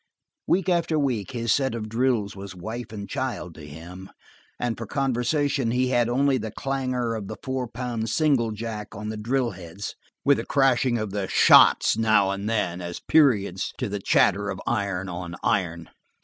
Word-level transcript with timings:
Week 0.47 0.67
after 0.67 0.97
week 0.97 1.29
his 1.29 1.53
set 1.53 1.75
of 1.75 1.87
drills 1.87 2.35
was 2.35 2.55
wife 2.55 2.91
and 2.91 3.07
child 3.07 3.53
to 3.53 3.67
him, 3.67 4.09
and 4.59 4.75
for 4.75 4.87
conversation 4.87 5.69
he 5.69 5.89
had 5.89 6.09
only 6.09 6.39
the 6.39 6.49
clangor 6.49 7.13
of 7.13 7.27
the 7.27 7.35
four 7.43 7.67
pound 7.67 8.09
single 8.09 8.49
jack 8.49 8.95
on 8.95 9.09
the 9.09 9.15
drill 9.17 9.51
heads, 9.51 9.93
with 10.25 10.37
the 10.37 10.43
crashing 10.47 10.97
of 10.97 11.11
the 11.11 11.27
"shots" 11.27 11.99
now 11.99 12.31
and 12.31 12.49
then 12.49 12.81
as 12.81 12.99
periods 12.99 13.73
to 13.77 13.87
the 13.87 13.99
chatter 14.01 14.49
of 14.49 14.59
iron 14.65 15.07
on 15.07 15.35
iron. 15.43 15.87